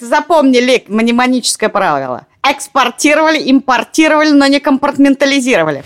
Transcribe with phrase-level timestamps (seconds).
[0.00, 2.28] Запомнили мнемоническое правило.
[2.48, 5.82] Экспортировали, импортировали, но не компартментализировали.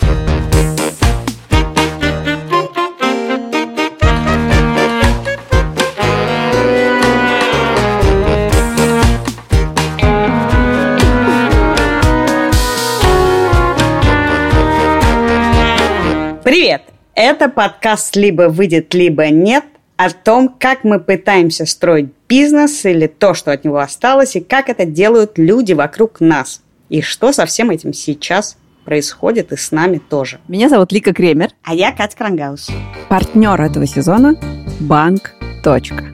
[16.44, 16.82] Привет!
[17.14, 19.64] Это подкаст «Либо выйдет, либо нет»
[20.04, 24.68] о том, как мы пытаемся строить бизнес или то, что от него осталось, и как
[24.68, 26.62] это делают люди вокруг нас.
[26.88, 30.40] И что со всем этим сейчас происходит и с нами тоже.
[30.48, 31.50] Меня зовут Лика Кремер.
[31.62, 32.68] А я Катя Крангаус.
[33.08, 34.34] Партнер этого сезона–
[34.80, 35.34] Банк.
[35.62, 36.04] Точка.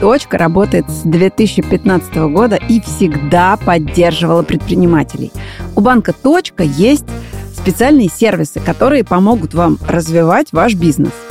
[0.00, 5.32] Точка работает с 2015 года и всегда поддерживала предпринимателей.
[5.74, 7.06] У банка Точка есть
[7.54, 11.12] специальные сервисы, которые помогут вам развивать ваш бизнес–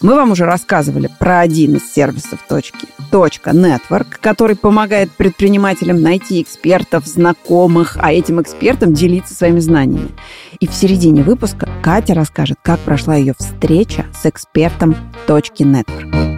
[0.00, 2.88] мы вам уже рассказывали про один из сервисов точки.
[3.10, 10.10] Точка Network, который помогает предпринимателям найти экспертов, знакомых, а этим экспертам делиться своими знаниями.
[10.60, 16.37] И в середине выпуска Катя расскажет, как прошла ее встреча с экспертом точки Network.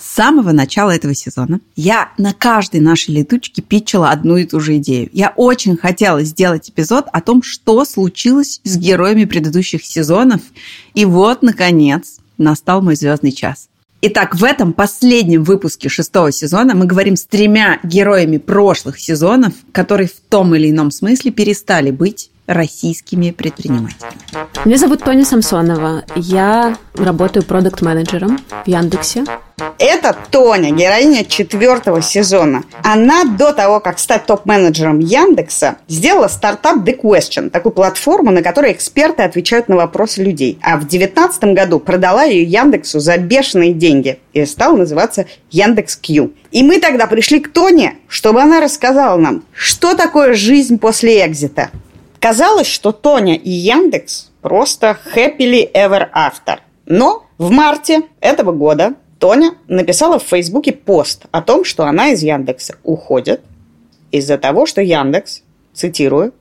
[0.00, 4.78] С самого начала этого сезона я на каждой нашей летучке питчила одну и ту же
[4.78, 5.10] идею.
[5.12, 10.40] Я очень хотела сделать эпизод о том, что случилось с героями предыдущих сезонов.
[10.94, 13.68] И вот, наконец, настал мой звездный час.
[14.00, 20.08] Итак, в этом последнем выпуске шестого сезона мы говорим с тремя героями прошлых сезонов, которые
[20.08, 24.12] в том или ином смысле перестали быть российскими предпринимателями.
[24.64, 26.02] Меня зовут Тоня Самсонова.
[26.16, 29.24] Я работаю продукт-менеджером в Яндексе.
[29.78, 32.64] Это Тоня, героиня четвертого сезона.
[32.82, 38.72] Она до того, как стать топ-менеджером Яндекса, сделала стартап The Question, такую платформу, на которой
[38.72, 40.58] эксперты отвечают на вопросы людей.
[40.62, 46.32] А в девятнадцатом году продала ее Яндексу за бешеные деньги и стала называться Яндекс Q.
[46.50, 51.70] И мы тогда пришли к Тоне, чтобы она рассказала нам, что такое жизнь после экзита.
[52.20, 56.58] Казалось, что Тоня и Яндекс просто happily ever after.
[56.84, 62.22] Но в марте этого года Тоня написала в Фейсбуке пост о том, что она из
[62.22, 63.40] Яндекса уходит
[64.10, 65.42] из-за того, что Яндекс,
[65.72, 66.34] цитирую,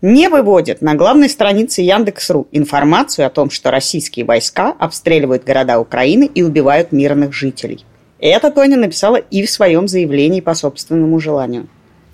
[0.00, 6.30] не выводит на главной странице Яндекс.ру информацию о том, что российские войска обстреливают города Украины
[6.34, 7.84] и убивают мирных жителей.
[8.18, 11.68] Это Тоня написала и в своем заявлении по собственному желанию.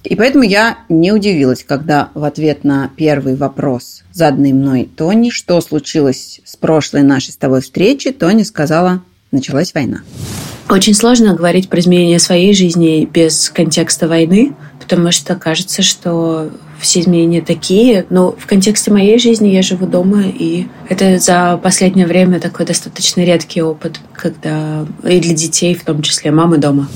[0.05, 5.61] И поэтому я не удивилась, когда в ответ на первый вопрос, заданный мной Тони, что
[5.61, 10.03] случилось с прошлой нашей с тобой встречи, Тони сказала, началась война.
[10.69, 17.01] Очень сложно говорить про изменения своей жизни без контекста войны, потому что кажется, что все
[17.01, 18.07] изменения такие.
[18.11, 23.21] Но в контексте моей жизни я живу дома, и это за последнее время такой достаточно
[23.23, 26.89] редкий опыт, когда и для детей, в том числе мамы дома.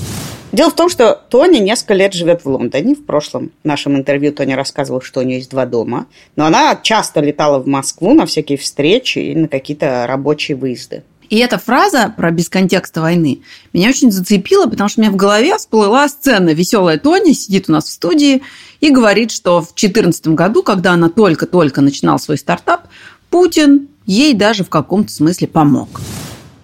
[0.51, 2.95] Дело в том, что Тоня несколько лет живет в Лондоне.
[2.95, 6.07] В прошлом нашем интервью Тоня рассказывала, что у нее есть два дома.
[6.35, 11.03] Но она часто летала в Москву на всякие встречи и на какие-то рабочие выезды.
[11.29, 13.41] И эта фраза про без контекста войны
[13.73, 16.51] меня очень зацепила, потому что у меня в голове всплыла сцена.
[16.51, 18.41] Веселая Тоня сидит у нас в студии
[18.79, 22.87] и говорит, что в 2014 году, когда она только-только начинала свой стартап,
[23.29, 25.99] Путин ей даже в каком-то смысле помог.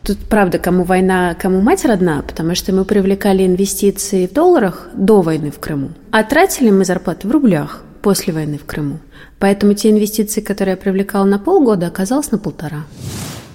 [0.04, 5.22] Тут, правда, кому война, кому мать родна, потому что мы привлекали инвестиции в долларах до
[5.22, 9.00] войны в Крыму, а тратили мы зарплаты в рублях после войны в Крыму.
[9.40, 12.86] Поэтому те инвестиции, которые я привлекала на полгода, оказалось на полтора.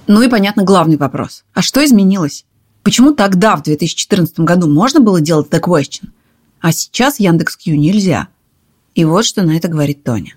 [0.07, 1.45] Ну и, понятно, главный вопрос.
[1.53, 2.47] А что изменилось?
[2.83, 6.09] Почему тогда, в 2014 году, можно было делать The Question,
[6.63, 8.29] а сейчас Яндекс.Кью нельзя?
[8.95, 10.33] И вот что на это говорит Тоня.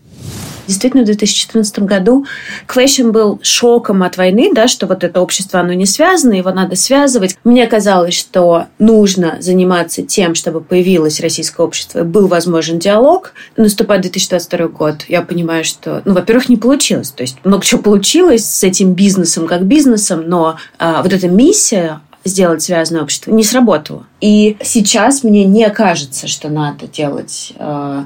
[0.67, 2.25] Действительно, в 2014 году
[2.67, 6.75] Question был шоком от войны, да, что вот это общество, оно не связано, его надо
[6.75, 7.37] связывать.
[7.43, 13.33] Мне казалось, что нужно заниматься тем, чтобы появилось российское общество, был возможен диалог.
[13.57, 15.05] Наступает 2022 год.
[15.07, 17.11] Я понимаю, что, ну, во-первых, не получилось.
[17.11, 22.01] То есть много чего получилось с этим бизнесом как бизнесом, но а, вот эта миссия
[22.23, 24.05] сделать связанное общество не сработала.
[24.19, 27.53] И сейчас мне не кажется, что надо делать...
[27.57, 28.05] А,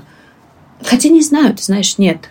[0.85, 2.29] хотя не знаю, ты знаешь, нет.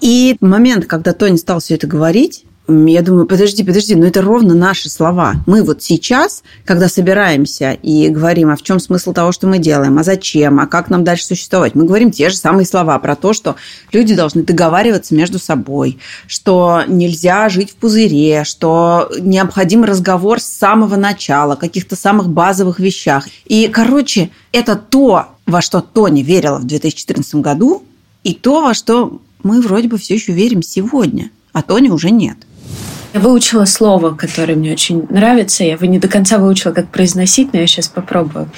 [0.00, 4.54] И момент, когда Тони стал все это говорить, я думаю, подожди, подожди, но это ровно
[4.54, 5.36] наши слова.
[5.46, 9.98] Мы вот сейчас, когда собираемся и говорим, а в чем смысл того, что мы делаем,
[9.98, 13.32] а зачем, а как нам дальше существовать, мы говорим те же самые слова про то,
[13.32, 13.56] что
[13.90, 20.96] люди должны договариваться между собой, что нельзя жить в пузыре, что необходим разговор с самого
[20.96, 23.26] начала, каких-то самых базовых вещах.
[23.46, 27.82] И, короче, это то, во что Тони верила в 2014 году,
[28.24, 32.36] и то, во что мы вроде бы все еще верим сегодня, а Тони уже нет.
[33.14, 35.64] Я выучила слово, которое мне очень нравится.
[35.64, 38.50] Я его не до конца выучила, как произносить, но я сейчас попробую.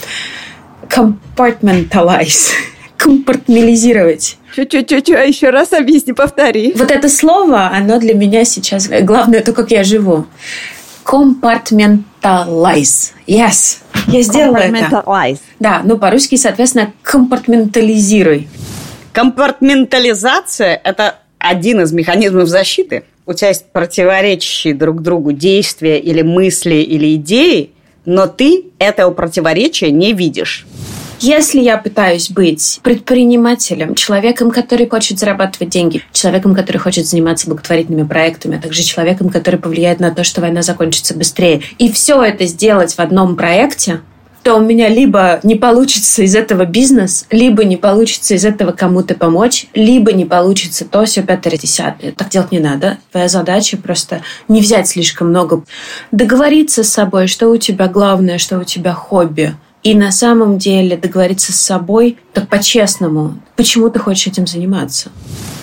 [0.89, 2.51] Compartmentalize.
[2.97, 4.39] Компартментализировать.
[4.57, 6.75] Чё-чё-чё, еще раз объясни, повтори.
[6.77, 8.89] Вот это слово, оно для меня сейчас...
[8.89, 10.27] Главное, то, как я живу.
[11.05, 13.13] Compartmentalize.
[13.27, 13.79] Yes.
[14.09, 15.05] Я сделала это.
[15.61, 18.49] Да, ну по-русски, соответственно, компартментализируй.
[19.13, 23.05] Компартментализация– это один из механизмов защиты.
[23.31, 27.71] У тебя есть противоречащие друг другу действия или мысли или идеи,
[28.05, 30.67] но ты этого противоречия не видишь.
[31.21, 38.05] Если я пытаюсь быть предпринимателем, человеком, который хочет зарабатывать деньги, человеком, который хочет заниматься благотворительными
[38.05, 42.47] проектами, а также человеком, который повлияет на то, что война закончится быстрее, и все это
[42.47, 44.01] сделать в одном проекте,
[44.43, 49.15] то у меня либо не получится из этого бизнес, либо не получится из этого кому-то
[49.15, 52.13] помочь, либо не получится то, все пятое, десятое.
[52.13, 52.99] Так делать не надо.
[53.13, 55.63] Твоя задача просто не взять слишком много.
[56.11, 60.97] Договориться с собой, что у тебя главное, что у тебя хобби– и на самом деле
[60.97, 65.11] договориться с собой, так по-честному, почему ты хочешь этим заниматься.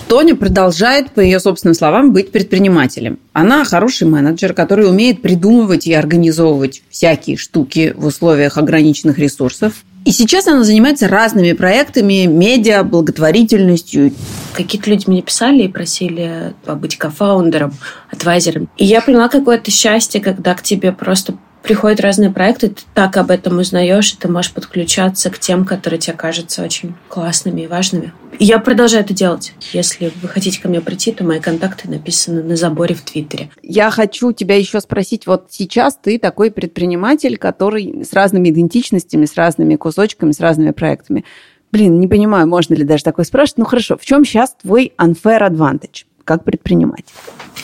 [0.08, 3.18] Тоня продолжает, по ее собственным словам, быть предпринимателем.
[3.34, 9.84] Она хороший менеджер, который умеет придумывать и организовывать всякие штуки в условиях ограниченных ресурсов.
[10.06, 14.14] И сейчас она занимается разными проектами, медиа, благотворительностью.
[14.54, 17.74] Какие-то люди мне писали и просили побыть кофаундером,
[18.10, 18.70] адвайзером.
[18.78, 23.30] И я поняла какое-то счастье, когда к тебе просто приходят разные проекты, ты так об
[23.30, 28.12] этом узнаешь, и ты можешь подключаться к тем, которые тебе кажутся очень классными и важными.
[28.38, 29.52] И я продолжаю это делать.
[29.72, 33.50] Если вы хотите ко мне прийти, то мои контакты написаны на заборе в Твиттере.
[33.62, 39.34] Я хочу тебя еще спросить, вот сейчас ты такой предприниматель, который с разными идентичностями, с
[39.34, 41.24] разными кусочками, с разными проектами.
[41.72, 43.58] Блин, не понимаю, можно ли даже такое спрашивать.
[43.58, 47.14] Ну хорошо, в чем сейчас твой unfair advantage как предприниматель?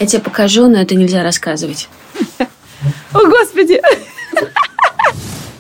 [0.01, 1.89] Я тебе покажу, но это нельзя рассказывать.
[3.13, 3.81] О, Господи!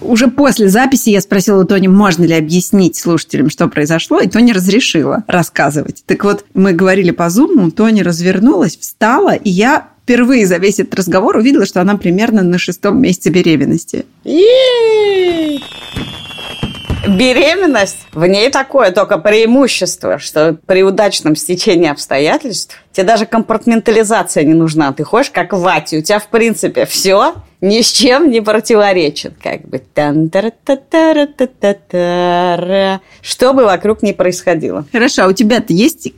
[0.01, 4.53] Уже после записи я спросила у Тони, можно ли объяснить слушателям, что произошло, и Тони
[4.53, 6.05] разрешила рассказывать.
[6.07, 10.95] Так вот, мы говорили по зуму, Тони развернулась, встала, и я впервые за весь этот
[10.97, 14.05] разговор увидела, что она примерно на шестом месяце беременности
[17.09, 24.55] беременность, в ней такое только преимущество, что при удачном стечении обстоятельств тебе даже компартментализация не
[24.55, 24.93] нужна.
[24.93, 29.35] Ты ходишь как вати, у тебя, в принципе, все ни с чем не противоречит.
[29.43, 29.81] Как бы.
[33.23, 34.85] Что бы вокруг ни происходило.
[34.93, 36.13] Хорошо, а у тебя-то есть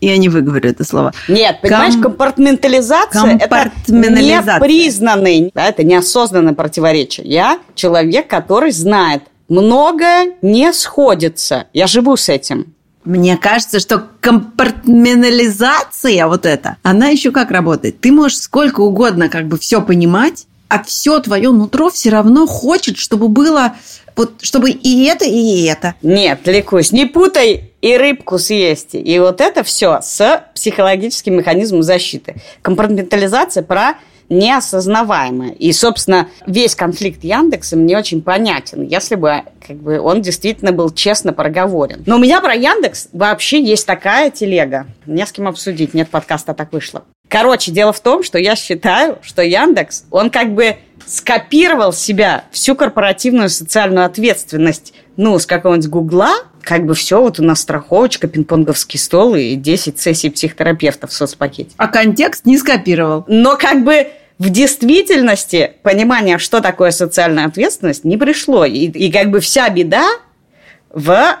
[0.00, 1.12] я не выговорю это слово.
[1.28, 2.04] Нет, понимаешь, Ком...
[2.04, 4.56] компартментализация, компартментализация.
[4.56, 7.26] это непризнанный, да, это неосознанное противоречие.
[7.26, 11.66] Я человек, который знает, многое не сходится.
[11.72, 12.74] Я живу с этим.
[13.04, 18.00] Мне кажется, что компартментализация вот эта, она еще как работает.
[18.00, 22.96] Ты можешь сколько угодно как бы все понимать, а все твое нутро все равно хочет,
[22.96, 23.74] чтобы было
[24.16, 25.94] вот, чтобы и это, и это.
[26.02, 28.94] Нет, Ликусь, не путай и рыбку съесть.
[28.94, 32.36] И вот это все с психологическим механизмом защиты.
[32.62, 33.94] Компартментализация про
[34.32, 35.52] неосознаваемое.
[35.52, 40.90] И, собственно, весь конфликт Яндекса мне очень понятен, если бы как бы, он действительно был
[40.90, 42.02] честно проговорен.
[42.06, 44.86] Но у меня про Яндекс вообще есть такая телега.
[45.06, 47.04] Не с кем обсудить, нет подкаста, так вышло.
[47.28, 50.76] Короче, дело в том, что я считаю, что Яндекс, он как бы
[51.06, 56.32] скопировал себя всю корпоративную социальную ответственность, ну, с какого-нибудь Гугла,
[56.62, 61.70] как бы все, вот у нас страховочка, пинг-понговский стол и 10 сессий психотерапевтов в соцпакете.
[61.76, 63.24] А контекст не скопировал.
[63.26, 64.08] Но как бы
[64.42, 68.64] в действительности понимание, что такое социальная ответственность, не пришло.
[68.64, 70.04] И, и как бы вся беда
[70.90, 71.38] в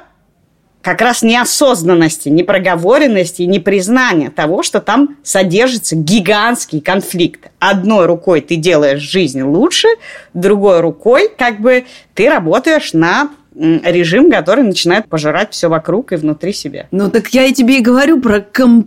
[0.82, 7.50] как раз неосознанности, непроговоренности непризнания того, что там содержится гигантский конфликт.
[7.58, 9.88] Одной рукой ты делаешь жизнь лучше,
[10.32, 16.52] другой рукой как бы ты работаешь на режим, который начинает пожирать все вокруг и внутри
[16.52, 16.86] себя.
[16.92, 18.86] Ну так я и тебе и говорю про комп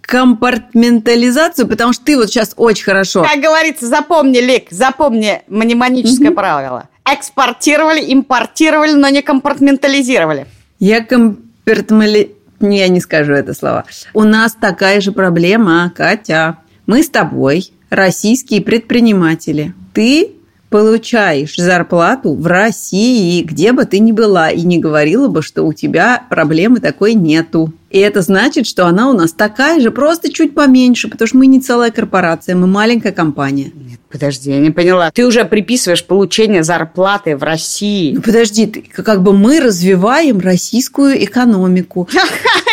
[0.00, 3.22] компартментализацию, потому что ты вот сейчас очень хорошо...
[3.22, 6.88] Как говорится, запомни, Лик, запомни мнемоническое mm правило.
[7.04, 10.46] Экспортировали, импортировали, но не компартментализировали.
[10.78, 12.32] Я компартментали...
[12.60, 13.84] Я не скажу это слово.
[14.14, 16.58] У нас такая же проблема, Катя.
[16.86, 19.74] Мы с тобой российские предприниматели.
[19.92, 20.32] Ты
[20.72, 25.72] получаешь зарплату в России, где бы ты ни была, и не говорила бы, что у
[25.72, 27.72] тебя проблемы такой нету.
[27.90, 31.46] И это значит, что она у нас такая же, просто чуть поменьше, потому что мы
[31.46, 33.70] не целая корпорация, мы маленькая компания.
[33.74, 35.10] Нет, подожди, я не поняла.
[35.10, 38.14] Ты уже приписываешь получение зарплаты в России.
[38.14, 42.08] Ну подожди, ты, как бы мы развиваем российскую экономику.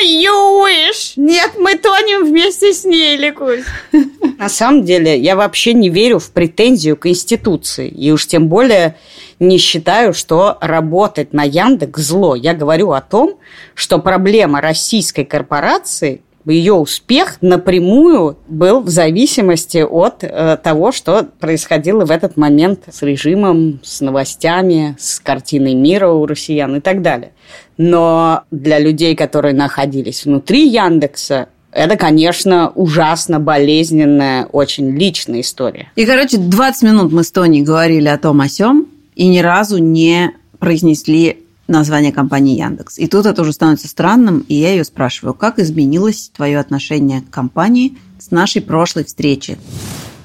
[0.01, 1.13] You wish!
[1.17, 3.65] Нет, мы тонем вместе с ней, Ликусь.
[4.39, 7.89] На самом деле, я вообще не верю в претензию к институции.
[7.89, 8.95] И уж тем более
[9.37, 12.35] не считаю, что работать на Яндекс зло.
[12.35, 13.37] Я говорю о том,
[13.75, 22.05] что проблема российской корпорации ее успех напрямую был в зависимости от э, того, что происходило
[22.05, 27.33] в этот момент с режимом, с новостями, с картиной мира у россиян и так далее.
[27.77, 35.91] Но для людей, которые находились внутри Яндекса, это, конечно, ужасно болезненная, очень личная история.
[35.95, 39.77] И, короче, 20 минут мы с Тони говорили о том о сём, и ни разу
[39.77, 42.97] не произнесли название компании Яндекс.
[42.97, 47.29] И тут это уже становится странным, и я ее спрашиваю, как изменилось твое отношение к
[47.29, 49.57] компании с нашей прошлой встречи?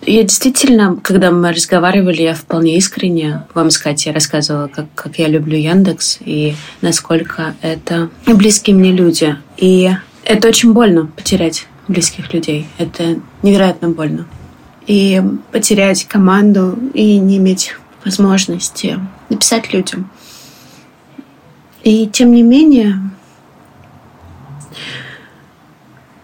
[0.07, 5.29] Я действительно, когда мы разговаривали, я вполне искренне вам сказать, я рассказывала, как, как я
[5.29, 9.37] люблю Яндекс и насколько это близкие мне люди.
[9.57, 9.91] И
[10.25, 12.67] это очень больно потерять близких людей.
[12.79, 14.27] Это невероятно больно.
[14.87, 20.11] И потерять команду и не иметь возможности написать людям.
[21.83, 22.99] И тем не менее,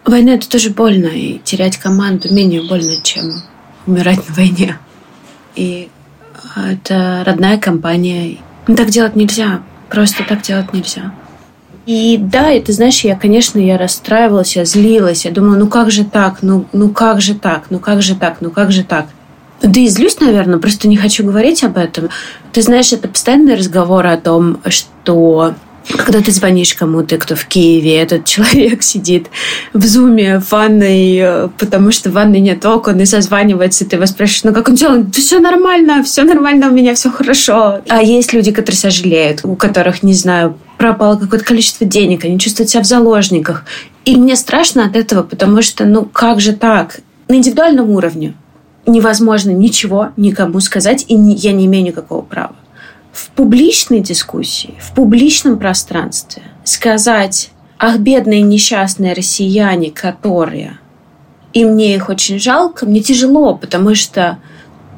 [0.04, 3.42] война это тоже больно, и терять команду менее больно, чем
[3.86, 4.78] умирать на войне.
[5.54, 5.90] И
[6.56, 8.38] это родная компания.
[8.66, 9.62] Так делать нельзя.
[9.88, 11.12] Просто так делать нельзя.
[11.86, 16.04] И да, ты знаешь, я, конечно, я расстраивалась, я злилась, я думала, ну как же
[16.04, 19.06] так, ну, ну как же так, ну как же так, ну как же так.
[19.62, 22.08] Да и злюсь, наверное, просто не хочу говорить об этом.
[22.52, 25.54] Ты знаешь, это постоянный разговор о том, что
[25.88, 29.28] когда ты звонишь кому-то, кто в Киеве, этот человек сидит
[29.72, 34.06] в зуме в ванной, потому что в ванной нет окон, и созванивается, и ты его
[34.06, 35.10] спрашиваешь, ну как он делает?
[35.10, 37.80] Да все нормально, все нормально, у меня все хорошо.
[37.88, 42.70] А есть люди, которые сожалеют, у которых, не знаю, пропало какое-то количество денег, они чувствуют
[42.70, 43.64] себя в заложниках.
[44.04, 47.00] И мне страшно от этого, потому что, ну как же так?
[47.28, 48.34] На индивидуальном уровне
[48.86, 52.56] невозможно ничего никому сказать, и я не имею никакого права
[53.12, 60.78] в публичной дискуссии, в публичном пространстве сказать «Ах, бедные несчастные россияне, которые...»
[61.52, 64.38] И мне их очень жалко, мне тяжело, потому что...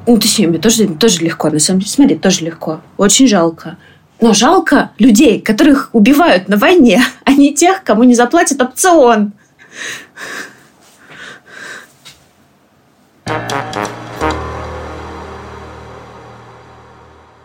[0.06, 1.90] Ну, точнее, мне тоже, тоже легко, на самом деле.
[1.90, 2.80] Смотри, тоже легко.
[2.98, 3.78] Очень жалко.
[4.20, 9.32] Но жалко людей, которых убивают на войне, а не тех, кому не заплатят опцион.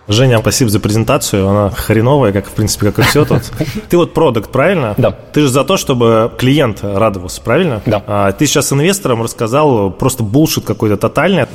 [0.08, 1.48] Женя, спасибо за презентацию.
[1.48, 3.42] Она хреновая, как в принципе, как и все тут.
[3.90, 4.96] Ты вот продукт, правильно?
[4.98, 5.12] Да.
[5.12, 7.82] Ты же за то, чтобы клиент радовался, правильно?
[7.86, 8.04] Да.
[8.08, 11.46] А ты сейчас инвесторам рассказал просто булшит какой-то тотальный.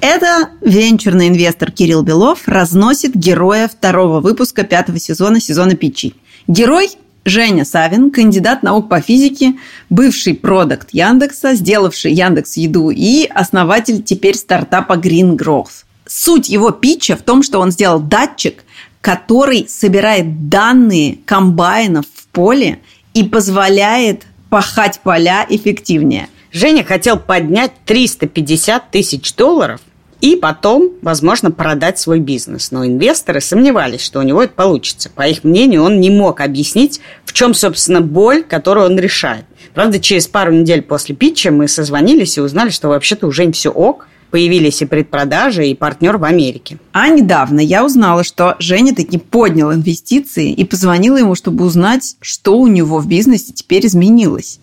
[0.00, 6.14] Это венчурный инвестор Кирилл Белов разносит героя второго выпуска пятого сезона сезона Пичи.
[6.48, 6.90] Герой
[7.24, 9.54] Женя Савин, кандидат наук по физике,
[9.90, 15.84] бывший продукт Яндекса, сделавший Яндекс Еду и основатель теперь стартапа Green Growth.
[16.14, 18.64] Суть его питча в том, что он сделал датчик,
[19.00, 22.80] который собирает данные комбайнов в поле
[23.14, 26.28] и позволяет пахать поля эффективнее.
[26.52, 29.80] Женя хотел поднять 350 тысяч долларов
[30.20, 32.72] и потом, возможно, продать свой бизнес.
[32.72, 35.08] Но инвесторы сомневались, что у него это получится.
[35.08, 39.46] По их мнению, он не мог объяснить, в чем, собственно, боль, которую он решает.
[39.72, 43.70] Правда, через пару недель после питча мы созвонились и узнали, что вообще-то уже им все
[43.70, 46.78] ок, появились и предпродажи, и партнер в Америке.
[46.92, 52.58] А недавно я узнала, что Женя таки поднял инвестиции и позвонила ему, чтобы узнать, что
[52.58, 54.58] у него в бизнесе теперь изменилось.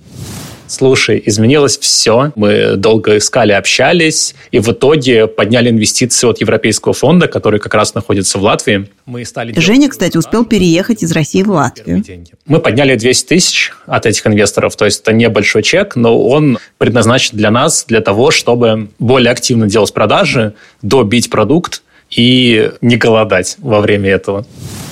[0.69, 2.31] Слушай, изменилось все.
[2.35, 7.95] Мы долго искали, общались, и в итоге подняли инвестиции от Европейского фонда, который как раз
[7.95, 8.88] находится в Латвии.
[9.07, 12.03] Мы стали Женя, кстати, успел переехать из России в Латвию.
[12.45, 17.35] Мы подняли 200 тысяч от этих инвесторов, то есть это небольшой чек, но он предназначен
[17.35, 23.81] для нас, для того, чтобы более активно делать продажи, добить продукт и не голодать во
[23.81, 24.45] время этого.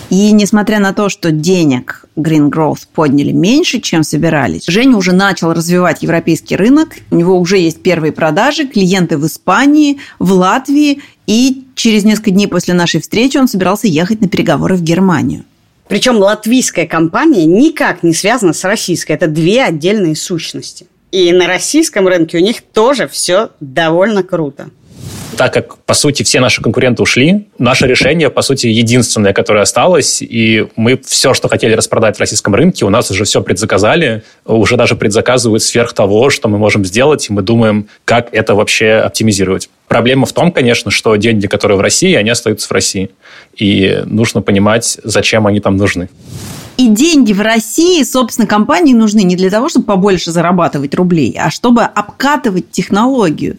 [0.09, 5.53] И несмотря на то, что денег Green Growth подняли меньше, чем собирались, Женя уже начал
[5.53, 6.95] развивать европейский рынок.
[7.11, 11.01] У него уже есть первые продажи, клиенты в Испании, в Латвии.
[11.27, 15.45] И через несколько дней после нашей встречи он собирался ехать на переговоры в Германию.
[15.87, 19.13] Причем латвийская компания никак не связана с российской.
[19.13, 20.87] Это две отдельные сущности.
[21.11, 24.69] И на российском рынке у них тоже все довольно круто
[25.35, 30.21] так как, по сути, все наши конкуренты ушли, наше решение, по сути, единственное, которое осталось,
[30.21, 34.77] и мы все, что хотели распродать в российском рынке, у нас уже все предзаказали, уже
[34.77, 39.69] даже предзаказывают сверх того, что мы можем сделать, и мы думаем, как это вообще оптимизировать.
[39.87, 43.09] Проблема в том, конечно, что деньги, которые в России, они остаются в России.
[43.55, 46.09] И нужно понимать, зачем они там нужны.
[46.77, 51.49] И деньги в России, собственно, компании нужны не для того, чтобы побольше зарабатывать рублей, а
[51.49, 53.57] чтобы обкатывать технологию.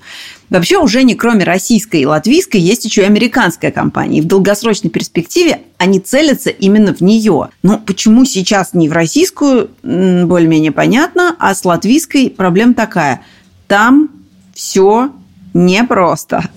[0.51, 4.19] Вообще уже не кроме российской и латвийской есть еще и американская компания.
[4.19, 7.49] И в долгосрочной перспективе они целятся именно в нее.
[7.65, 13.23] Но почему сейчас не в российскую, более-менее понятно, а с латвийской проблема такая.
[13.67, 14.11] Там
[14.55, 15.11] все
[15.55, 16.49] непросто.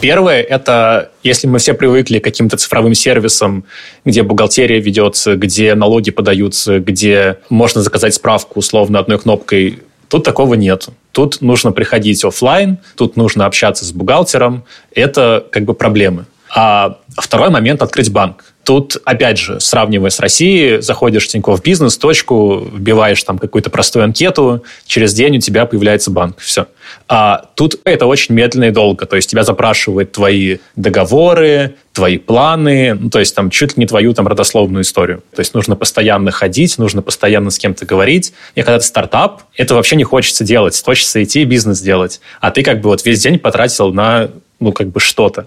[0.00, 3.64] Первое– это если мы все привыкли к каким-то цифровым сервисам,
[4.04, 10.54] где бухгалтерия ведется, где налоги подаются, где можно заказать справку условно одной кнопкой, тут такого
[10.54, 10.88] нет.
[11.12, 14.64] Тут нужно приходить офлайн, тут нужно общаться с бухгалтером.
[14.94, 16.26] Это как бы проблемы.
[16.54, 18.44] А второй момент– открыть банк.
[18.68, 24.04] Тут, опять же, сравнивая с Россией, заходишь в Тинькофф Бизнес, точку, вбиваешь там какую-то простую
[24.04, 26.36] анкету, через день у тебя появляется банк.
[26.38, 26.66] Все.
[27.08, 29.06] А тут это очень медленно и долго.
[29.06, 33.86] То есть тебя запрашивают твои договоры, твои планы, ну, то есть там чуть ли не
[33.86, 35.22] твою там родословную историю.
[35.34, 38.34] То есть нужно постоянно ходить, нужно постоянно с кем-то говорить.
[38.54, 40.78] И когда ты стартап, это вообще не хочется делать.
[40.84, 42.20] Хочется идти бизнес делать.
[42.42, 44.28] А ты как бы вот весь день потратил на
[44.60, 45.46] ну, как бы что-то.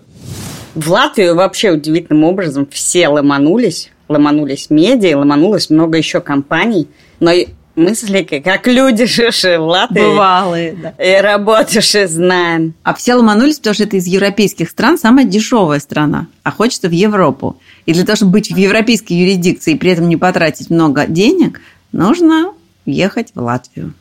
[0.73, 3.91] В Латвию вообще удивительным образом все ломанулись.
[4.07, 6.87] Ломанулись медиа, ломанулось много еще компаний.
[7.19, 7.31] Но
[7.75, 9.99] мысли, как люди, жившие в Латвии.
[9.99, 10.93] Бывалые, да.
[11.03, 12.73] И работавшие, знаем.
[12.83, 16.91] А все ломанулись, потому что это из европейских стран самая дешевая страна, а хочется в
[16.91, 17.57] Европу.
[17.85, 21.59] И для того, чтобы быть в европейской юрисдикции и при этом не потратить много денег,
[21.91, 22.53] нужно
[22.85, 23.93] ехать в Латвию.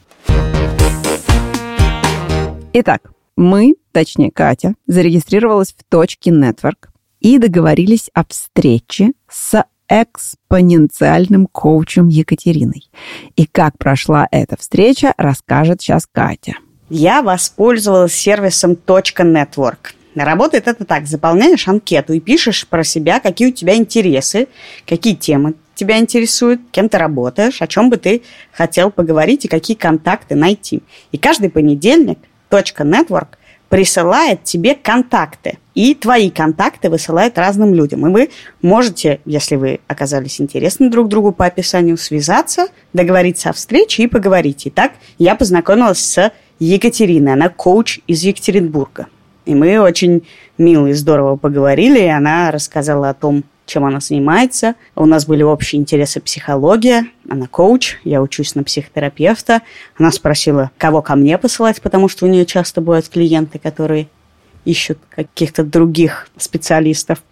[2.73, 6.89] Итак, мы, точнее Катя, зарегистрировалась в точке Network
[7.21, 12.91] и договорились о встрече с экспоненциальным коучем Екатериной.
[13.37, 16.55] И как прошла эта встреча, расскажет сейчас Катя.
[16.89, 19.95] Я воспользовалась сервисом .network.
[20.15, 21.07] Работает это так.
[21.07, 24.49] Заполняешь анкету и пишешь про себя, какие у тебя интересы,
[24.87, 28.23] какие темы тебя интересуют, кем ты работаешь, о чем бы ты
[28.53, 30.83] хотел поговорить и какие контакты найти.
[31.11, 32.19] И каждый понедельник
[32.51, 33.29] .network
[33.71, 35.59] присылает тебе контакты.
[35.75, 38.07] И твои контакты высылает разным людям.
[38.07, 38.31] И вы
[38.61, 44.63] можете, если вы оказались интересны друг другу по описанию, связаться, договориться о встрече и поговорить.
[44.67, 47.35] Итак, я познакомилась с Екатериной.
[47.35, 49.07] Она коуч из Екатеринбурга.
[49.47, 50.27] И мы очень
[50.59, 54.75] мило и здорово поговорили, и она рассказала о том, чем она занимается.
[54.97, 59.63] У нас были общие интересы психология, она коуч, я учусь на психотерапевта.
[59.97, 64.09] Она спросила, кого ко мне посылать, потому что у нее часто бывают клиенты, которые
[64.65, 67.23] ищут каких-то других специалистов.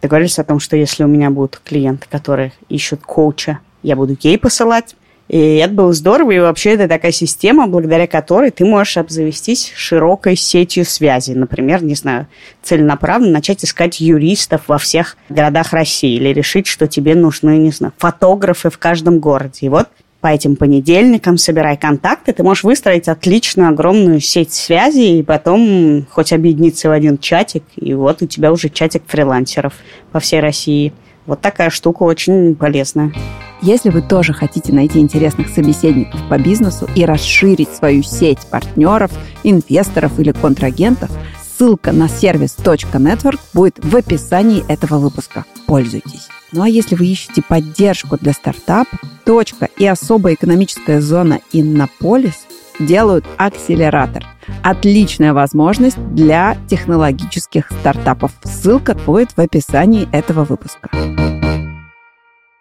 [0.00, 4.38] Договорились о том, что если у меня будут клиенты, которые ищут коуча, я буду ей
[4.38, 4.94] посылать.
[5.28, 10.36] И это было здорово, и вообще это такая система, благодаря которой ты можешь обзавестись широкой
[10.36, 11.34] сетью связей.
[11.34, 12.26] Например, не знаю,
[12.62, 17.92] целенаправленно начать искать юристов во всех городах России или решить, что тебе нужны, не знаю,
[17.98, 19.66] фотографы в каждом городе.
[19.66, 19.88] И вот
[20.20, 26.32] по этим понедельникам, собирай контакты, ты можешь выстроить отличную, огромную сеть связей и потом хоть
[26.32, 29.74] объединиться в один чатик, и вот у тебя уже чатик фрилансеров
[30.10, 30.92] по всей России.
[31.28, 33.12] Вот такая штука очень полезная.
[33.60, 39.12] Если вы тоже хотите найти интересных собеседников по бизнесу и расширить свою сеть партнеров,
[39.42, 41.10] инвесторов или контрагентов,
[41.42, 45.44] ссылка на сервис .network будет в описании этого выпуска.
[45.66, 46.28] Пользуйтесь.
[46.52, 52.46] Ну а если вы ищете поддержку для стартапа, точка и особая экономическая зона Иннополис
[52.80, 54.24] делают акселератор.
[54.62, 58.32] Отличная возможность для технологических стартапов.
[58.44, 60.88] Ссылка будет в описании этого выпуска.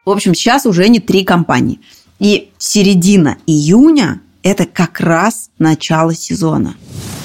[0.06, 1.80] В общем, сейчас уже не три компании.
[2.20, 6.76] И середина июня– это как раз начало сезона.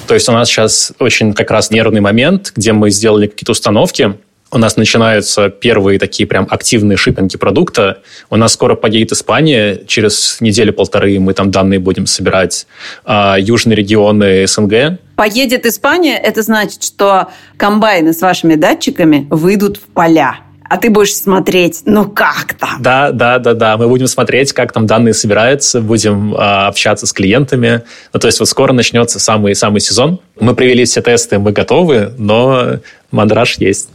[0.09, 4.18] То есть у нас сейчас очень как раз нервный момент, где мы сделали какие-то установки,
[4.52, 8.02] у нас начинаются первые такие прям активные шипинги продукта.
[8.30, 12.66] У нас скоро поедет Испания, через неделю-полторы мы там данные будем собирать.
[13.04, 14.98] А южные регионы СНГ.
[15.16, 20.40] Поедет Испания, это значит, что комбайны с вашими датчиками выйдут в поля
[20.72, 22.80] а ты будешь смотреть, ну как там?
[22.80, 23.76] Да, да, да, да.
[23.76, 27.82] Мы будем смотреть, как там данные собираются, будем э, общаться с клиентами.
[28.14, 30.20] Ну, то есть вот скоро начнется самый самый сезон.
[30.40, 32.78] Мы провели все тесты, мы готовы, но
[33.11, 33.90] мандраж есть.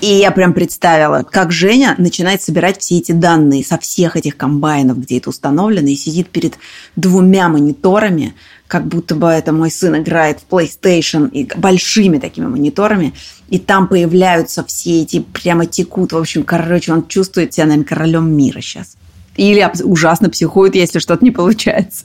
[0.00, 5.00] И я прям представила, как Женя начинает собирать все эти данные со всех этих комбайнов,
[5.00, 6.54] где это установлено, и сидит перед
[6.96, 8.34] двумя мониторами,
[8.74, 13.14] как будто бы это мой сын играет в PlayStation и большими такими мониторами,
[13.48, 18.36] и там появляются все эти, прямо текут, в общем, короче, он чувствует себя, наверное, королем
[18.36, 18.96] мира сейчас.
[19.36, 22.04] Или ужасно психует, если что-то не получается.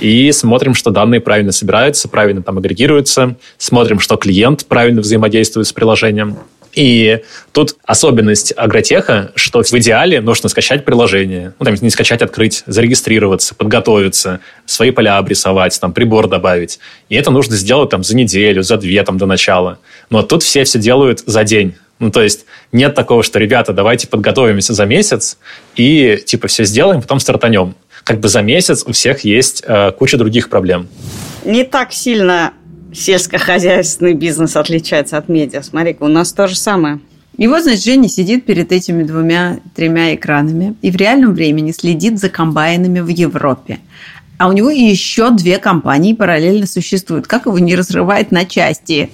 [0.00, 5.72] И смотрим, что данные правильно собираются, правильно там агрегируются, смотрим, что клиент правильно взаимодействует с
[5.72, 6.36] приложением.
[6.74, 11.54] И тут особенность агротеха, что в идеале нужно скачать приложение.
[11.58, 16.78] Ну, там, не скачать, открыть, зарегистрироваться, подготовиться, свои поля обрисовать, там, прибор добавить.
[17.08, 19.78] И это нужно сделать там за неделю, за две там до начала.
[20.08, 21.74] Но тут все все делают за день.
[21.98, 25.38] Ну, то есть нет такого, что, ребята, давайте подготовимся за месяц
[25.76, 27.76] и, типа, все сделаем, потом стартанем.
[28.02, 30.88] Как бы за месяц у всех есть э, куча других проблем.
[31.44, 32.54] Не так сильно
[32.92, 35.62] сельскохозяйственный бизнес отличается от медиа.
[35.62, 37.00] смотри у нас то же самое.
[37.36, 42.28] И вот, значит, Женя сидит перед этими двумя-тремя экранами и в реальном времени следит за
[42.28, 43.78] комбайнами в Европе.
[44.38, 47.26] А у него еще две компании параллельно существуют.
[47.26, 49.10] Как его не разрывает на части?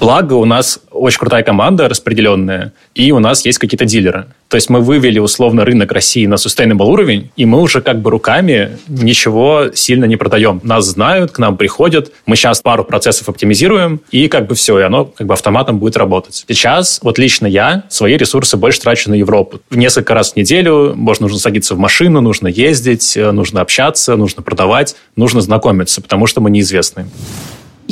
[0.00, 4.26] Благо, у нас очень крутая команда распределенная, и у нас есть какие-то дилеры.
[4.48, 8.10] То есть мы вывели условно рынок России на sustainable уровень, и мы уже как бы
[8.10, 10.60] руками ничего сильно не продаем.
[10.64, 14.82] Нас знают, к нам приходят, мы сейчас пару процессов оптимизируем, и как бы все, и
[14.82, 16.44] оно как бы автоматом будет работать.
[16.48, 19.60] Сейчас вот лично я свои ресурсы больше трачу на Европу.
[19.70, 24.42] В несколько раз в неделю, может, нужно садиться в машину, нужно ездить, нужно общаться, нужно
[24.42, 27.06] продавать, нужно знакомиться, потому что мы неизвестны.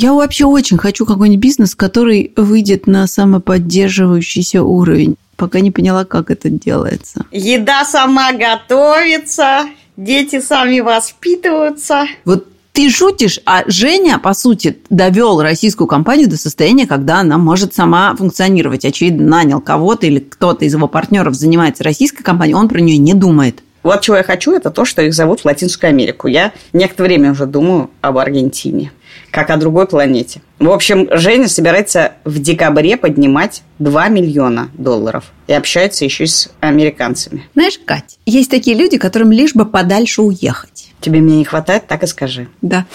[0.01, 5.17] Я вообще очень хочу какой-нибудь бизнес, который выйдет на самоподдерживающийся уровень.
[5.35, 7.25] Пока не поняла, как это делается.
[7.31, 9.65] Еда сама готовится,
[9.97, 12.05] дети сами воспитываются.
[12.23, 17.73] Вот ты шутишь, а Женя, по сути, довел российскую компанию до состояния, когда она может
[17.73, 18.85] сама функционировать.
[18.85, 23.13] Очевидно, нанял кого-то или кто-то из его партнеров занимается российской компанией, он про нее не
[23.13, 23.63] думает.
[23.83, 26.27] Вот чего я хочу, это то, что их зовут в Латинскую Америку.
[26.27, 28.93] Я некоторое время уже думаю об Аргентине
[29.31, 30.41] как о другой планете.
[30.59, 37.47] В общем, Женя собирается в декабре поднимать 2 миллиона долларов и общается еще с американцами.
[37.53, 40.91] Знаешь, Кать, есть такие люди, которым лишь бы подальше уехать.
[40.99, 42.47] Тебе меня не хватает, так и скажи.
[42.61, 42.85] Да.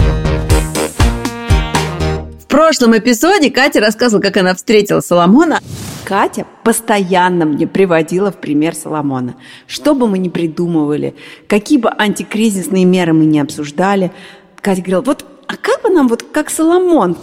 [2.39, 5.61] В прошлом эпизоде Катя рассказывала, как она встретила Соломона.
[6.05, 9.37] Катя постоянно мне приводила в пример Соломона.
[9.67, 11.15] Что бы мы ни придумывали,
[11.49, 14.13] какие бы антикризисные меры мы не обсуждали,
[14.61, 17.17] Катя говорила, вот а как бы нам вот как Соломон?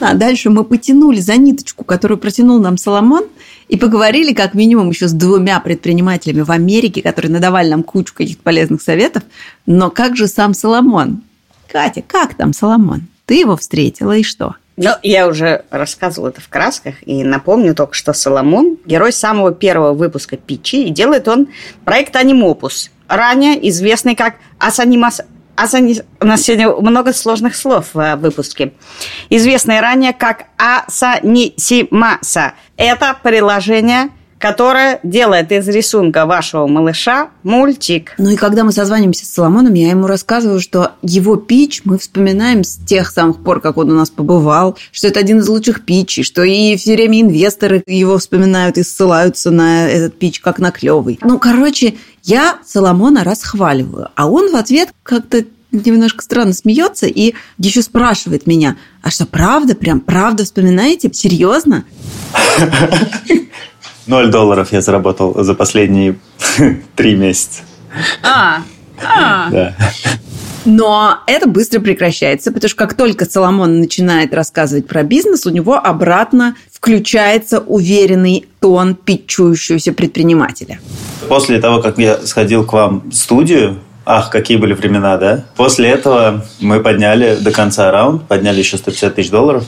[0.00, 3.24] А дальше мы потянули за ниточку, которую протянул нам Соломон,
[3.68, 8.42] и поговорили как минимум еще с двумя предпринимателями в Америке, которые надавали нам кучу каких-то
[8.42, 9.22] полезных советов.
[9.64, 11.22] Но как же сам Соломон?
[11.70, 13.02] Катя, как там Соломон?
[13.24, 14.54] Ты его встретила и что?
[14.76, 19.94] Ну, я уже рассказывала это в красках, и напомню только, что Соломон– герой самого первого
[19.94, 21.48] выпуска Питчи, и делает он
[21.86, 25.22] проект Анимопус, ранее известный как Асанимас
[25.56, 26.02] Асани...
[26.20, 28.72] У нас сегодня много сложных слов в выпуске.
[29.30, 32.54] Известное ранее как Асанисимаса.
[32.76, 38.14] Это приложение которое делает из рисунка вашего малыша мультик.
[38.18, 42.64] Ну и когда мы созванимся с Соломоном, я ему рассказываю, что его пич мы вспоминаем
[42.64, 46.22] с тех самых пор, как он у нас побывал, что это один из лучших питчей,
[46.22, 51.18] что и все время инвесторы его вспоминают и ссылаются на этот пич как на клевый.
[51.22, 57.82] Ну, короче, я Соломона расхваливаю, а он в ответ как-то немножко странно смеется и еще
[57.82, 61.10] спрашивает меня, а что, правда, прям правда вспоминаете?
[61.12, 61.84] Серьезно?
[64.06, 66.18] Ноль долларов я заработал за последние
[66.96, 67.62] три месяца.
[68.22, 68.62] А,
[69.02, 69.50] а.
[69.50, 69.76] Да.
[70.66, 75.74] Но это быстро прекращается, потому что как только Соломон начинает рассказывать про бизнес, у него
[75.76, 80.80] обратно включается уверенный тон питчующегося предпринимателя.
[81.28, 85.42] После того, как я сходил к вам в студию, Ах, какие были времена, да?
[85.56, 89.64] После этого мы подняли до конца раунд, подняли еще 150 тысяч долларов,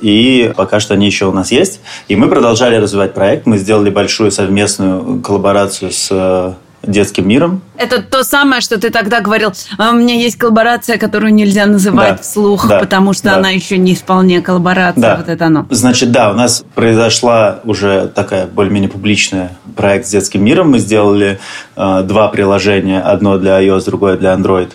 [0.00, 1.82] и пока что они еще у нас есть.
[2.08, 7.62] И мы продолжали развивать проект, мы сделали большую совместную коллаборацию с э, детским миром.
[7.76, 9.52] Это то самое, что ты тогда говорил.
[9.78, 13.36] А у меня есть коллаборация, которую нельзя называть да, вслух, да, потому что да.
[13.36, 15.00] она еще не вполне коллаборация.
[15.00, 15.16] Да.
[15.16, 15.66] Вот это оно.
[15.70, 20.70] Значит, да, у нас произошла уже такая более-менее публичная проект с детским миром.
[20.70, 21.38] Мы сделали
[21.76, 24.70] э, два приложения, одно для iOS, другое для Android.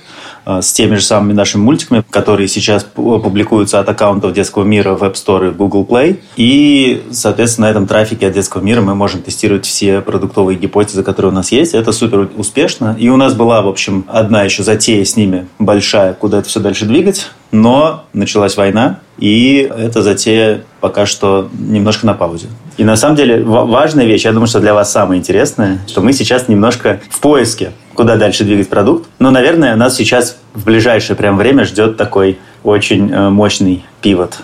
[0.47, 5.03] Э, с теми же самыми нашими мультиками, которые сейчас публикуются от аккаунтов детского мира в
[5.03, 6.21] App Store и Google Play.
[6.37, 11.33] И, соответственно, на этом трафике от детского мира мы можем тестировать все продуктовые гипотезы, которые
[11.33, 11.73] у нас есть.
[11.73, 12.95] Это супер успешно.
[12.97, 16.61] И у нас была, в общем, одна еще затея с ними большая, куда это все
[16.61, 17.29] дальше двигать.
[17.51, 22.47] Но началась война, и эта затея пока что немножко на паузе.
[22.77, 26.13] И на самом деле важная вещь, я думаю, что для вас самое интересное, что мы
[26.13, 29.09] сейчас немножко в поиске, куда дальше двигать продукт.
[29.19, 34.37] Но, наверное, нас сейчас в ближайшее прям время ждет такой очень э, мощный пивот.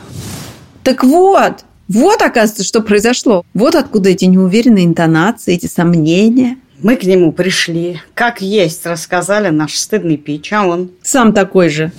[0.84, 3.46] Так вот, вот, оказывается, что произошло.
[3.54, 6.58] Вот откуда эти неуверенные интонации, эти сомнения.
[6.82, 10.90] Мы к нему пришли, как есть, рассказали наш стыдный пич, а он...
[11.02, 11.94] Сам такой же.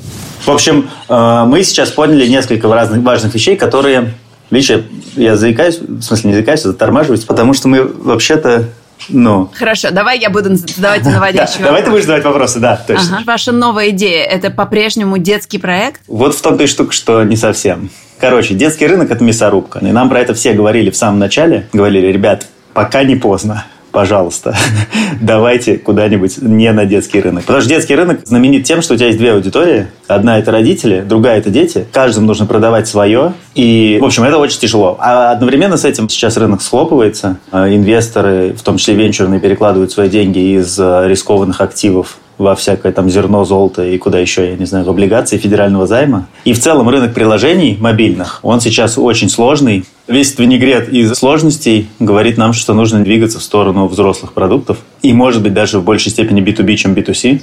[0.45, 4.13] В общем, э, мы сейчас поняли несколько разных важных вещей, которые
[4.51, 4.83] Видишь, я,
[5.17, 8.69] я заикаюсь, в смысле не заикаюсь, а затормаживаюсь, потому что мы вообще-то
[9.09, 9.51] ну.
[9.55, 13.17] Хорошо, давай я буду задавать наводящие да, Давай ты будешь задавать вопросы, да, точно.
[13.17, 13.25] Ага.
[13.27, 16.01] Ваша новая идея– это по-прежнему детский проект?
[16.07, 17.91] Вот в том-то и штука, что не совсем.
[18.19, 19.81] Короче, детский рынок– это мясорубка.
[19.81, 21.69] И нам про это все говорили в самом начале.
[21.73, 24.57] Говорили, ребят, пока не поздно пожалуйста,
[25.21, 27.45] давайте куда-нибудь не на детский рынок.
[27.45, 29.87] Потому что детский рынок знаменит тем, что у тебя есть две аудитории.
[30.09, 31.87] Одна– это родители, другая– это дети.
[31.93, 33.33] Каждому нужно продавать свое.
[33.55, 34.99] И, в общем, это очень тяжело.
[35.01, 37.39] А одновременно с этим сейчас рынок схлопывается.
[37.53, 42.93] А инвесторы, в том числе венчурные, перекладывают свои деньги из а, рискованных активов во всякое
[42.93, 46.29] там зерно, золото и куда еще, я не знаю, в облигации федерального займа.
[46.45, 49.85] И в целом рынок приложений мобильных, он сейчас очень сложный.
[50.09, 54.79] Весь этот винегрет из сложностей говорит нам, что нужно двигаться в сторону взрослых продуктов.
[55.03, 57.41] И, может быть, даже в большей степени B2B, чем B2C.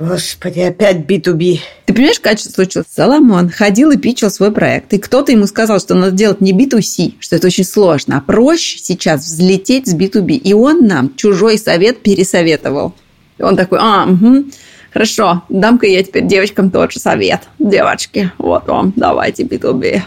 [0.00, 1.58] Господи, опять B2B.
[1.84, 2.86] Ты понимаешь, как что случилось?
[2.90, 7.16] Соломон ходил и пичил свой проект, и кто-то ему сказал, что надо делать не B2C,
[7.20, 10.36] что это очень сложно, а проще сейчас взлететь с B2B.
[10.36, 12.94] И он нам чужой совет пересоветовал.
[13.40, 14.44] И он такой, а, угу,
[14.92, 17.40] хорошо, дам-ка я теперь девочкам тот же совет.
[17.58, 20.02] Девочки, вот вам, давайте B2B.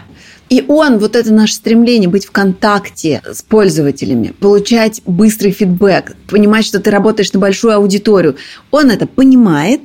[0.49, 6.63] И он, вот это наше стремление быть в контакте с пользователями, получать быстрый фидбэк, понимать,
[6.63, 8.35] что ты работаешь на большую аудиторию,
[8.69, 9.81] он это понимает,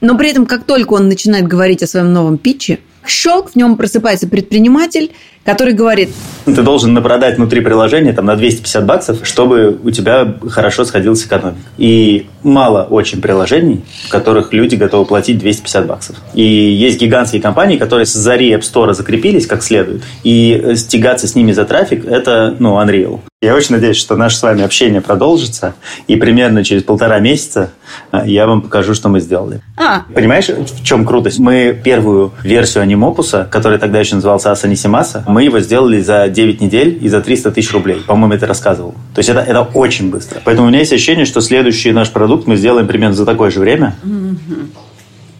[0.00, 3.76] но при этом, как только он начинает говорить о своем новом питче, щелк, в нем
[3.76, 5.12] просыпается предприниматель,
[5.48, 6.10] который говорит...
[6.44, 11.62] Ты должен напродать внутри приложения там, на 250 баксов, чтобы у тебя хорошо сходилась экономика.
[11.78, 16.16] И мало очень приложений, в которых люди готовы платить 250 баксов.
[16.34, 21.34] И есть гигантские компании, которые с зари App Store закрепились как следует, и стягаться с
[21.34, 23.20] ними за трафик– это, ну, unreal.
[23.40, 25.74] Я очень надеюсь, что наше с вами общение продолжится,
[26.08, 27.70] и примерно через полтора месяца
[28.10, 29.60] а, я вам покажу, что мы сделали.
[29.76, 30.02] А.
[30.12, 31.38] Понимаешь, в чем крутость?
[31.38, 36.98] Мы первую версию анимопуса, который тогда еще назывался Асанисимаса, мы его сделали за 9 недель
[37.00, 38.02] и за 300 тысяч рублей.
[38.06, 38.92] По-моему, это рассказывал.
[39.14, 40.40] То есть это, это очень быстро.
[40.44, 43.60] Поэтому у меня есть ощущение, что следующий наш продукт мы сделаем примерно за такое же
[43.60, 43.96] время.
[44.04, 44.68] Mm-hmm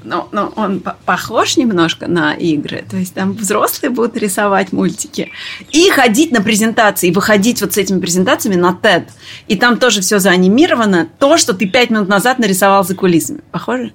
[0.09, 2.85] но, но он похож немножко на игры.
[2.89, 5.31] То есть там взрослые будут рисовать мультики.
[5.71, 9.05] И ходить на презентации, выходить вот с этими презентациями на TED.
[9.47, 11.09] И там тоже все заанимировано.
[11.19, 13.41] То, что ты пять минут назад нарисовал за кулисами.
[13.53, 13.93] Похоже?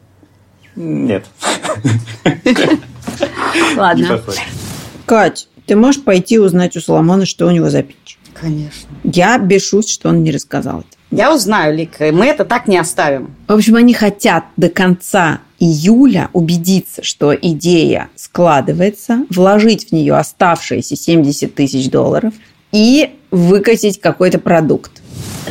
[0.75, 1.25] Нет.
[3.75, 4.21] Ладно.
[5.05, 8.17] Кать, ты можешь пойти узнать у Соломона, что у него за пич?
[8.33, 8.89] Конечно.
[9.03, 10.87] Я бешусь, что он не рассказал это.
[11.11, 13.35] Я узнаю, Лика, и мы это так не оставим.
[13.47, 20.95] В общем, они хотят до конца июля убедиться, что идея складывается, вложить в нее оставшиеся
[20.95, 22.33] 70 тысяч долларов
[22.71, 25.02] и выкатить какой-то продукт.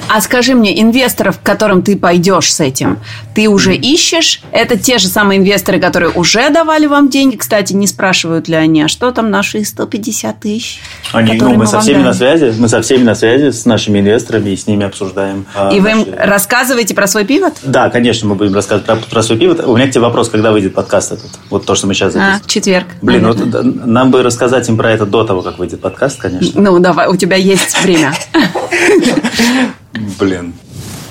[0.08, 2.98] А скажи мне, инвесторов, к которым ты пойдешь с этим,
[3.34, 4.42] ты уже ищешь?
[4.52, 7.36] Это те же самые инвесторы, которые уже давали вам деньги.
[7.36, 10.80] Кстати, не спрашивают ли они, а что там наши 150 тысяч?
[11.12, 12.04] Они, ну, мы, мы со всеми дали?
[12.04, 12.54] на связи.
[12.58, 15.46] Мы со всеми на связи с нашими инвесторами и с ними обсуждаем.
[15.54, 17.54] А, и вы им рассказываете про свой пивот?
[17.62, 19.60] Да, конечно, мы будем рассказывать про, про свой пивот.
[19.64, 21.30] У меня к тебе вопрос, когда выйдет подкаст этот?
[21.50, 22.40] Вот то, что мы сейчас записываем.
[22.44, 22.86] А, четверг.
[23.00, 26.60] Блин, вот, нам бы рассказать им про это до того, как выйдет подкаст, конечно.
[26.60, 28.12] Ну, давай, у тебя есть время.
[30.18, 30.54] Блин.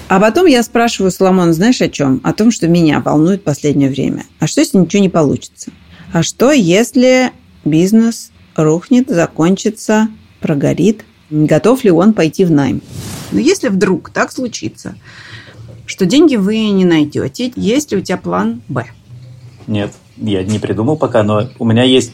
[0.07, 2.19] А потом я спрашиваю Соломон, знаешь о чем?
[2.23, 4.25] О том, что меня волнует в последнее время.
[4.39, 5.71] А что, если ничего не получится?
[6.11, 7.31] А что, если
[7.63, 10.09] бизнес рухнет, закончится,
[10.41, 11.05] прогорит?
[11.29, 12.81] Готов ли он пойти в найм?
[13.31, 14.95] Но если вдруг так случится,
[15.85, 18.85] что деньги вы не найдете, есть ли у тебя план «Б»?
[19.67, 22.11] Нет, я не придумал пока, но у меня есть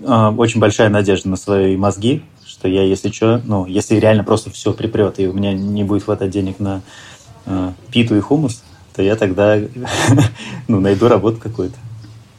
[0.00, 2.24] э, очень большая надежда на свои мозги,
[2.58, 6.04] что я, если что, ну, если реально просто все припрет, и у меня не будет
[6.04, 6.82] хватать денег на
[7.46, 8.62] э, питу и хумус,
[8.94, 9.58] то я тогда
[10.68, 11.76] ну, найду работу какую-то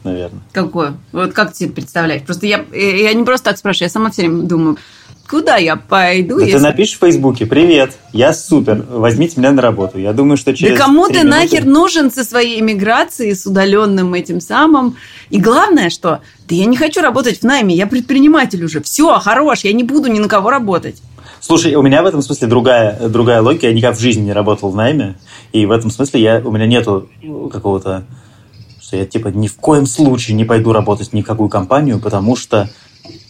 [0.04, 0.42] наверное.
[0.52, 0.98] Какую?
[1.12, 2.24] Вот как ты представляешь?
[2.24, 4.78] Просто я, я не просто так спрашиваю, я сама все время думаю,
[5.30, 6.38] Куда я пойду?
[6.38, 6.58] Да если...
[6.58, 10.00] Ты напишешь в Фейсбуке, привет, я супер, возьмите меня на работу.
[10.00, 11.28] Я думаю, что через Да кому ты минуты...
[11.28, 14.96] нахер нужен со своей иммиграцией, с удаленным этим самым?
[15.30, 18.82] И главное, что да я не хочу работать в найме, я предприниматель уже.
[18.82, 21.00] Все, хорош, я не буду ни на кого работать.
[21.42, 23.68] Слушай, у меня в этом смысле другая, другая логика.
[23.68, 25.16] Я никогда в жизни не работал в найме.
[25.54, 27.08] И в этом смысле я, у меня нету
[27.52, 28.04] какого-то
[28.82, 32.72] что я типа ни в коем случае не пойду работать в никакую компанию, потому что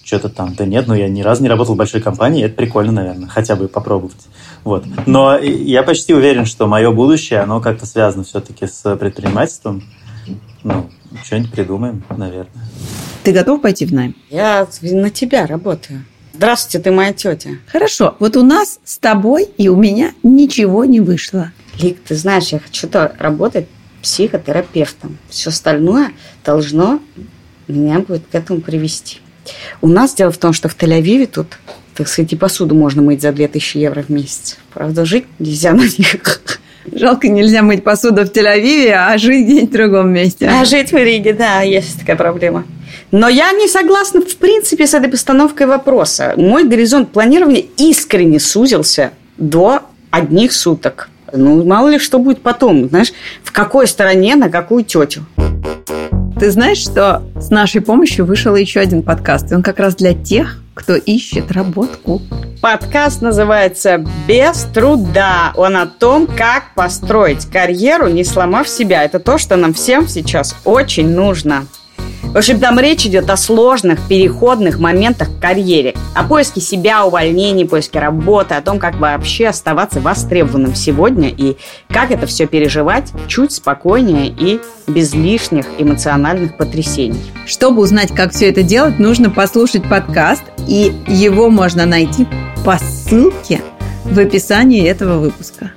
[0.03, 0.55] что-то там.
[0.55, 3.55] Да нет, ну я ни разу не работал в большой компании, это прикольно, наверное, хотя
[3.55, 4.27] бы попробовать.
[4.63, 4.85] Вот.
[5.05, 9.83] Но я почти уверен, что мое будущее, оно как-то связано все-таки с предпринимательством.
[10.63, 10.89] Ну,
[11.23, 12.63] что-нибудь придумаем, наверное.
[13.23, 14.15] Ты готов пойти в найм?
[14.29, 16.05] Я на тебя работаю.
[16.33, 17.49] Здравствуйте, ты моя тетя.
[17.67, 18.15] Хорошо.
[18.19, 21.51] Вот у нас с тобой и у меня ничего не вышло.
[21.81, 23.67] Лик, ты знаешь, я хочу работать
[24.01, 25.17] психотерапевтом.
[25.29, 26.11] Все остальное
[26.45, 26.99] должно
[27.67, 29.19] меня будет к этому привести.
[29.81, 31.57] У нас дело в том, что в Тель-Авиве тут,
[31.95, 34.57] так сказать, и посуду можно мыть за 2000 евро в месяц.
[34.73, 36.41] Правда, жить нельзя на них.
[36.91, 40.47] Жалко, нельзя мыть посуду в Тель-Авиве, а жить где-нибудь в другом месте.
[40.49, 42.65] А жить в Риге, да, есть такая проблема.
[43.11, 46.33] Но я не согласна, в принципе, с этой постановкой вопроса.
[46.37, 49.81] Мой горизонт планирования искренне сузился до
[50.11, 51.09] одних суток.
[51.31, 55.25] Ну, мало ли что будет потом, знаешь, в какой стороне, на какую тетю.
[56.39, 60.13] Ты знаешь, что с нашей помощью вышел еще один подкаст, и он как раз для
[60.13, 62.21] тех, кто ищет работку.
[62.61, 65.51] Подкаст называется «Без труда».
[65.57, 69.03] Он о том, как построить карьеру, не сломав себя.
[69.03, 71.65] Это то, что нам всем сейчас очень нужно.
[72.23, 77.63] В общем, там речь идет о сложных переходных моментах в карьере, о поиске себя, увольнении,
[77.63, 83.51] поиске работы, о том, как вообще оставаться востребованным сегодня и как это все переживать чуть
[83.51, 87.21] спокойнее и без лишних эмоциональных потрясений.
[87.47, 92.27] Чтобы узнать, как все это делать, нужно послушать подкаст, и его можно найти
[92.63, 93.61] по ссылке
[94.05, 95.71] в описании этого выпуска.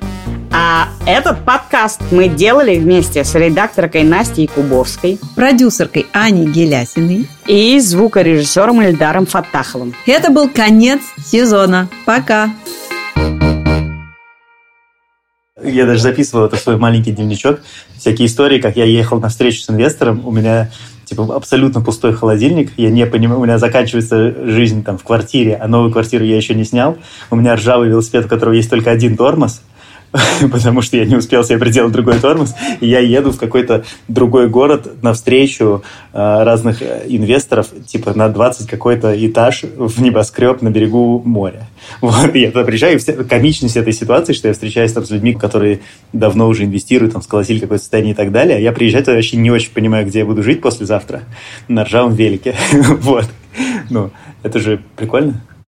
[0.55, 8.81] А этот подкаст мы делали вместе с редакторкой Настей Кубовской, продюсеркой Аней Гелясиной и звукорежиссером
[8.81, 9.95] Эльдаром Фатаховым.
[10.07, 11.89] Это был конец сезона.
[12.05, 12.51] Пока!
[15.65, 17.61] Я даже записывал это в свой маленький дневничок.
[17.97, 20.71] Всякие истории, как я ехал на встречу с инвестором, у меня
[21.05, 25.69] типа абсолютно пустой холодильник, я не понимаю, у меня заканчивается жизнь там в квартире, а
[25.69, 26.99] новую квартиру я еще не снял,
[27.31, 29.63] у меня ржавый велосипед, у которого есть только один тормоз,
[30.53, 34.49] потому что я не успел себе приделать другой тормоз, и я еду в какой-то другой
[34.49, 41.23] город навстречу э, разных э, инвесторов, типа на 20 какой-то этаж в небоскреб на берегу
[41.25, 41.69] моря.
[42.01, 45.35] Вот, я туда приезжаю, и вся, комичность этой ситуации, что я встречаюсь там с людьми,
[45.35, 45.81] которые
[46.13, 49.37] давно уже инвестируют, там, сколотили какое-то состояние и так далее, а я приезжаю туда вообще
[49.37, 51.23] не очень понимаю, где я буду жить послезавтра,
[51.69, 52.55] на ржавом велике.
[53.03, 53.27] Вот.
[53.91, 54.11] Ну,
[54.43, 55.43] это же прикольно.